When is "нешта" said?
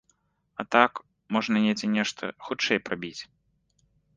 1.99-2.33